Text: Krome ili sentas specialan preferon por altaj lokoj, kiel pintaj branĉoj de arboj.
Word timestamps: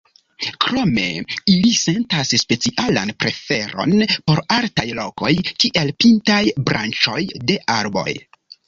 Krome 0.65 1.03
ili 1.55 1.73
sentas 1.81 2.33
specialan 2.45 3.13
preferon 3.25 3.95
por 4.31 4.43
altaj 4.59 4.89
lokoj, 5.05 5.33
kiel 5.63 5.97
pintaj 6.03 6.45
branĉoj 6.67 7.25
de 7.53 7.65
arboj. 7.81 8.11